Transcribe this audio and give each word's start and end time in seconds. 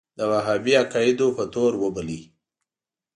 د 0.17 0.19
وهابي 0.31 0.73
عقایدو 0.81 1.27
په 1.37 1.43
تور 1.53 1.71
وباله. 1.83 2.19